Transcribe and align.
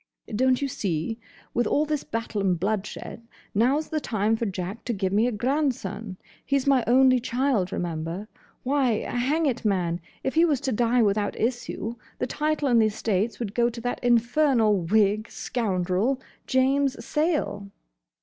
"Don't 0.35 0.63
you 0.63 0.67
see? 0.67 1.19
With 1.53 1.67
all 1.67 1.85
this 1.85 2.03
battle 2.03 2.41
and 2.41 2.59
bloodshed, 2.59 3.21
now's 3.53 3.89
the 3.89 3.99
time 3.99 4.35
for 4.35 4.47
Jack 4.47 4.83
to 4.85 4.93
give 4.93 5.13
me 5.13 5.27
a 5.27 5.31
grandson. 5.31 6.17
He 6.43 6.57
's 6.57 6.65
my 6.65 6.83
only 6.87 7.19
child, 7.19 7.71
remember. 7.71 8.27
Why, 8.63 9.01
hang 9.01 9.45
it, 9.45 9.63
man, 9.63 10.01
if 10.23 10.33
he 10.33 10.43
was 10.43 10.59
to 10.61 10.71
die 10.71 11.03
without 11.03 11.35
issue, 11.39 11.97
the 12.17 12.25
title 12.25 12.67
and 12.67 12.81
the 12.81 12.87
estates 12.87 13.37
would 13.37 13.53
go 13.53 13.69
to 13.69 13.81
that 13.81 14.03
infernal 14.03 14.75
whig 14.77 15.29
scoundrel, 15.29 16.19
James 16.47 16.97
Sayle." 17.05 17.69